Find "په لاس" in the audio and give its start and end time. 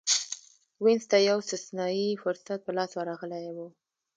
2.63-2.91